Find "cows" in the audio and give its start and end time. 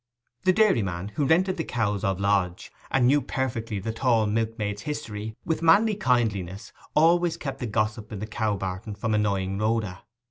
1.63-2.03